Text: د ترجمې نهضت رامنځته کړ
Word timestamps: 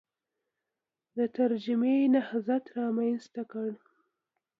د 1.17 1.19
ترجمې 1.37 1.95
نهضت 2.15 2.63
رامنځته 2.77 3.41
کړ 3.51 3.69